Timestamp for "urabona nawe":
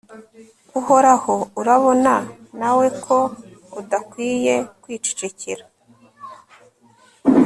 1.61-2.85